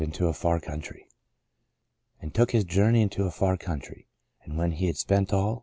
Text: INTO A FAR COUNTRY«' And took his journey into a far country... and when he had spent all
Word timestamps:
INTO 0.03 0.25
A 0.25 0.33
FAR 0.33 0.59
COUNTRY«' 0.59 1.05
And 2.23 2.33
took 2.33 2.49
his 2.53 2.63
journey 2.63 3.03
into 3.03 3.25
a 3.25 3.29
far 3.29 3.55
country... 3.55 4.07
and 4.43 4.57
when 4.57 4.71
he 4.71 4.87
had 4.87 4.97
spent 4.97 5.31
all 5.31 5.59